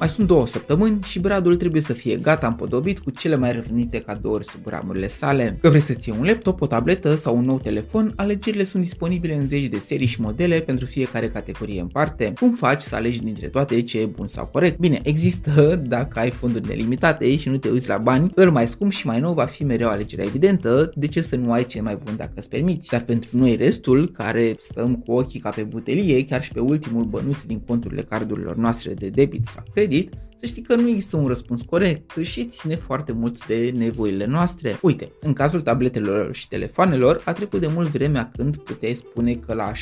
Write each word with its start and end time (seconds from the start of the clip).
Mai 0.00 0.08
sunt 0.08 0.26
două 0.26 0.46
săptămâni 0.46 0.98
și 1.02 1.18
Bradul 1.18 1.56
trebuie 1.56 1.82
să 1.82 1.92
fie 1.92 2.16
gata 2.16 2.46
împodobit 2.46 2.98
cu 2.98 3.10
cele 3.10 3.36
mai 3.36 3.52
răvnite 3.52 3.98
cadouri 3.98 4.44
sub 4.44 4.66
ramurile 4.66 5.08
sale. 5.08 5.58
Că 5.60 5.68
vrei 5.68 5.80
să-ți 5.80 6.08
iei 6.08 6.18
un 6.20 6.26
laptop, 6.26 6.60
o 6.60 6.66
tabletă 6.66 7.14
sau 7.14 7.36
un 7.36 7.44
nou 7.44 7.58
telefon, 7.58 8.12
alegerile 8.16 8.64
sunt 8.64 8.82
disponibile 8.82 9.34
în 9.34 9.46
zeci 9.46 9.64
de 9.64 9.78
serii 9.78 10.06
și 10.06 10.20
modele 10.20 10.60
pentru 10.60 10.86
fiecare 10.86 11.28
categorie 11.28 11.80
în 11.80 11.86
parte. 11.86 12.32
Cum 12.40 12.52
faci 12.52 12.80
să 12.80 12.94
alegi 12.94 13.22
dintre 13.22 13.46
toate 13.46 13.82
ce 13.82 14.00
e 14.00 14.06
bun 14.06 14.28
sau 14.28 14.46
corect? 14.46 14.78
Bine, 14.78 15.00
există 15.02 15.82
dacă 15.86 16.18
ai 16.18 16.30
fonduri 16.30 16.68
nelimitate 16.68 17.36
și 17.36 17.48
nu 17.48 17.56
te 17.56 17.68
uiți 17.68 17.88
la 17.88 17.98
bani, 17.98 18.30
îl 18.34 18.50
mai 18.50 18.68
scump 18.68 18.92
și 18.92 19.06
mai 19.06 19.20
nou 19.20 19.34
va 19.34 19.46
fi 19.46 19.64
mereu 19.64 19.88
alegerea 19.88 20.24
evidentă, 20.24 20.92
de 20.94 21.06
ce 21.06 21.20
să 21.20 21.36
nu 21.36 21.52
ai 21.52 21.66
cel 21.66 21.82
mai 21.82 21.98
bun 22.04 22.16
dacă 22.16 22.32
îți 22.34 22.48
permiți. 22.48 22.88
Dar 22.88 23.00
pentru 23.00 23.30
noi 23.32 23.56
restul, 23.56 24.10
care 24.10 24.54
stăm 24.58 24.96
cu 24.96 25.12
ochii 25.12 25.40
ca 25.40 25.50
pe 25.50 25.62
butelie, 25.62 26.24
chiar 26.24 26.42
și 26.42 26.52
pe 26.52 26.60
ultimul 26.60 27.04
bănuț 27.04 27.42
din 27.42 27.60
conturile 27.66 28.02
cardurilor 28.02 28.56
noastre 28.56 28.94
de 28.94 29.08
debit 29.08 29.46
sau 29.46 29.62
credit, 29.72 29.88
kredit 29.90 30.14
să 30.40 30.46
știi 30.46 30.62
că 30.62 30.74
nu 30.74 30.88
există 30.88 31.16
un 31.16 31.26
răspuns 31.26 31.62
corect 31.62 32.16
și 32.16 32.44
ține 32.44 32.76
foarte 32.76 33.12
mult 33.12 33.46
de 33.46 33.72
nevoile 33.76 34.26
noastre. 34.26 34.78
Uite, 34.82 35.12
în 35.20 35.32
cazul 35.32 35.60
tabletelor 35.60 36.34
și 36.34 36.48
telefoanelor, 36.48 37.22
a 37.24 37.32
trecut 37.32 37.60
de 37.60 37.66
mult 37.66 37.88
vremea 37.88 38.30
când 38.36 38.56
puteai 38.56 38.94
spune 38.94 39.34
că 39.34 39.54
la 39.54 39.72
700-800 39.72 39.76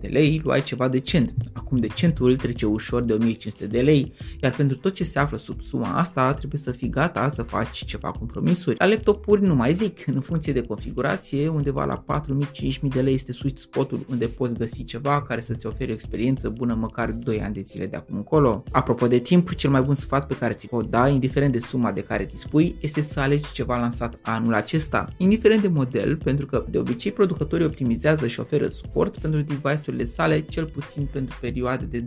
de 0.00 0.06
lei 0.06 0.40
luai 0.44 0.62
ceva 0.62 0.88
decent. 0.88 1.34
Acum 1.52 1.78
decentul 1.78 2.36
trece 2.36 2.66
ușor 2.66 3.04
de 3.04 3.12
1500 3.12 3.66
de 3.66 3.80
lei, 3.80 4.12
iar 4.42 4.52
pentru 4.52 4.76
tot 4.76 4.94
ce 4.94 5.04
se 5.04 5.18
află 5.18 5.36
sub 5.36 5.62
suma 5.62 5.92
asta 5.92 6.34
trebuie 6.34 6.60
să 6.60 6.70
fii 6.70 6.88
gata 6.88 7.30
să 7.30 7.42
faci 7.42 7.84
ceva 7.84 8.10
compromisuri. 8.10 8.76
La 8.78 8.86
laptopuri 8.86 9.46
nu 9.46 9.54
mai 9.54 9.72
zic, 9.72 10.06
în 10.06 10.20
funcție 10.20 10.52
de 10.52 10.62
configurație, 10.62 11.48
undeva 11.48 11.84
la 11.84 12.04
4000-5000 12.20 12.88
de 12.88 13.00
lei 13.00 13.14
este 13.14 13.32
sweet 13.32 13.58
spotul 13.58 14.06
unde 14.10 14.26
poți 14.26 14.54
găsi 14.54 14.84
ceva 14.84 15.22
care 15.22 15.40
să-ți 15.40 15.66
ofere 15.66 15.90
o 15.90 15.94
experiență 15.94 16.48
bună 16.48 16.74
măcar 16.74 17.10
2 17.10 17.40
ani 17.40 17.54
de 17.54 17.60
zile 17.60 17.86
de 17.86 17.96
acum 17.96 18.16
încolo. 18.16 18.62
Apropo 18.70 19.06
de 19.06 19.18
timp, 19.18 19.54
cel 19.58 19.70
mai 19.70 19.82
bun 19.82 19.94
sfat 19.94 20.26
pe 20.26 20.36
care 20.36 20.52
ți 20.52 20.68
pot 20.68 20.90
da, 20.90 21.08
indiferent 21.08 21.52
de 21.52 21.58
suma 21.58 21.92
de 21.92 22.02
care 22.02 22.24
dispui, 22.24 22.76
este 22.80 23.00
să 23.00 23.20
alegi 23.20 23.52
ceva 23.52 23.76
lansat 23.76 24.18
anul 24.22 24.54
acesta, 24.54 25.12
indiferent 25.16 25.62
de 25.62 25.68
model, 25.68 26.16
pentru 26.16 26.46
că 26.46 26.64
de 26.70 26.78
obicei 26.78 27.12
producătorii 27.12 27.66
optimizează 27.66 28.26
și 28.26 28.40
oferă 28.40 28.68
suport 28.68 29.18
pentru 29.18 29.40
device-urile 29.40 30.04
sale 30.04 30.40
cel 30.40 30.64
puțin 30.64 31.08
pentru 31.12 31.36
perioade 31.40 31.84
de 31.84 32.04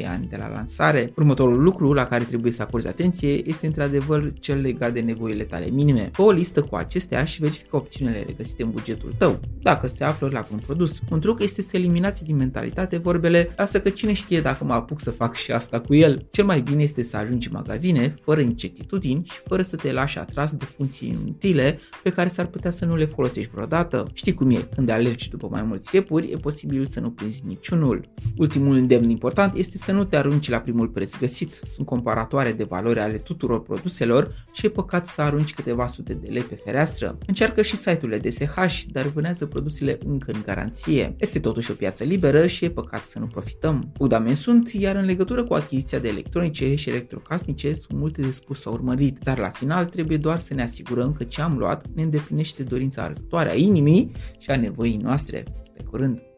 2-3 0.00 0.06
ani 0.06 0.26
de 0.30 0.36
la 0.36 0.48
lansare. 0.48 1.12
Următorul 1.16 1.62
lucru 1.62 1.92
la 1.92 2.06
care 2.06 2.24
trebuie 2.24 2.52
să 2.52 2.62
acorzi 2.62 2.86
atenție 2.86 3.48
este 3.48 3.66
într-adevăr 3.66 4.32
cel 4.40 4.60
legat 4.60 4.92
de 4.92 5.00
nevoile 5.00 5.44
tale 5.44 5.70
minime. 5.70 6.10
Fă 6.12 6.22
o 6.22 6.30
listă 6.30 6.62
cu 6.62 6.76
acestea 6.76 7.24
și 7.24 7.40
verifică 7.40 7.76
opțiunile 7.76 8.24
regăsite 8.26 8.62
în 8.62 8.70
bugetul 8.70 9.14
tău, 9.18 9.40
dacă 9.62 9.86
se 9.86 10.04
află 10.04 10.28
la 10.32 10.46
un 10.52 10.58
produs. 10.58 11.00
Un 11.10 11.20
truc 11.20 11.42
este 11.42 11.62
să 11.62 11.76
eliminați 11.76 12.24
din 12.24 12.36
mentalitate 12.36 12.96
vorbele, 12.96 13.54
lasă 13.56 13.80
că 13.80 13.88
cine 13.88 14.12
știe 14.12 14.40
dacă 14.40 14.64
mă 14.64 14.72
apuc 14.72 15.00
să 15.00 15.10
fac 15.10 15.34
și 15.34 15.52
asta 15.52 15.80
cu 15.80 15.94
el. 15.94 16.26
Cel 16.30 16.44
mai 16.44 16.60
bine 16.60 16.82
este 16.82 16.91
să 17.00 17.16
ajungi 17.16 17.48
în 17.48 17.54
magazine 17.54 18.14
fără 18.22 18.40
incertitudini 18.40 19.24
și 19.24 19.38
fără 19.44 19.62
să 19.62 19.76
te 19.76 19.92
lași 19.92 20.18
atras 20.18 20.52
de 20.52 20.64
funcții 20.64 21.08
inutile 21.08 21.78
pe 22.02 22.10
care 22.10 22.28
s-ar 22.28 22.46
putea 22.46 22.70
să 22.70 22.84
nu 22.84 22.96
le 22.96 23.04
folosești 23.04 23.50
vreodată. 23.50 24.06
Știi 24.12 24.34
cum 24.34 24.50
e, 24.50 24.68
când 24.74 24.88
alergi 24.88 25.30
după 25.30 25.48
mai 25.50 25.62
mulți 25.62 25.94
iepuri, 25.94 26.30
e 26.30 26.36
posibil 26.36 26.86
să 26.86 27.00
nu 27.00 27.10
prinzi 27.10 27.42
niciunul. 27.46 28.08
Ultimul 28.36 28.74
îndemn 28.74 29.10
important 29.10 29.54
este 29.54 29.78
să 29.78 29.92
nu 29.92 30.04
te 30.04 30.16
arunci 30.16 30.48
la 30.48 30.58
primul 30.58 30.88
preț 30.88 31.18
găsit. 31.18 31.60
Sunt 31.74 31.86
comparatoare 31.86 32.52
de 32.52 32.64
valori 32.64 33.00
ale 33.00 33.18
tuturor 33.18 33.62
produselor 33.62 34.46
și 34.52 34.66
e 34.66 34.68
păcat 34.68 35.06
să 35.06 35.22
arunci 35.22 35.54
câteva 35.54 35.86
sute 35.86 36.12
de 36.12 36.28
lei 36.30 36.42
pe 36.42 36.60
fereastră. 36.64 37.18
Încearcă 37.26 37.62
și 37.62 37.76
site-urile 37.76 38.18
DSH, 38.18 38.82
dar 38.92 39.06
vânează 39.06 39.46
produsele 39.46 39.98
încă 40.06 40.30
în 40.32 40.42
garanție. 40.44 41.14
Este 41.18 41.40
totuși 41.40 41.70
o 41.70 41.74
piață 41.74 42.04
liberă 42.04 42.46
și 42.46 42.64
e 42.64 42.70
păcat 42.70 43.04
să 43.04 43.18
nu 43.18 43.26
profităm. 43.26 43.92
Bogdamen 43.98 44.34
sunt, 44.34 44.70
iar 44.72 44.96
în 44.96 45.04
legătură 45.04 45.44
cu 45.44 45.54
achiziția 45.54 45.98
de 45.98 46.08
electronice 46.08 46.64
și 46.82 46.88
electrocasnice 46.88 47.74
sunt 47.74 47.98
multe 47.98 48.20
de 48.20 48.30
spus 48.30 48.60
sau 48.60 48.72
urmărit, 48.72 49.18
dar 49.18 49.38
la 49.38 49.50
final 49.50 49.84
trebuie 49.84 50.16
doar 50.16 50.38
să 50.38 50.54
ne 50.54 50.62
asigurăm 50.62 51.12
că 51.12 51.24
ce 51.24 51.40
am 51.40 51.58
luat 51.58 51.86
ne 51.94 52.02
îndeplinește 52.02 52.62
dorința 52.62 53.02
arzătoare 53.02 53.50
a 53.50 53.54
inimii 53.54 54.12
și 54.38 54.50
a 54.50 54.56
nevoii 54.56 54.96
noastre. 54.96 55.44
Pe 55.76 55.82
curând! 55.82 56.31